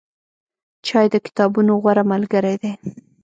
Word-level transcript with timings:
چای 0.87 1.07
د 1.13 1.15
کتابونو 1.25 1.71
غوره 1.81 2.03
ملګری 2.11 2.55
دی. 2.61 2.71